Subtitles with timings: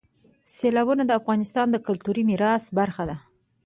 [0.55, 3.17] سیلابونه د افغانستان د کلتوري میراث برخه ده.